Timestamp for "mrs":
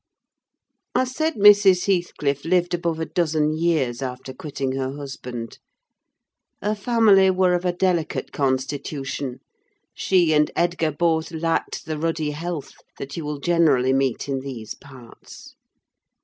1.35-1.85